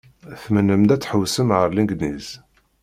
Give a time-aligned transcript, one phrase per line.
[0.43, 2.27] Tmennam-d ad tḥewwsem ar Legniz.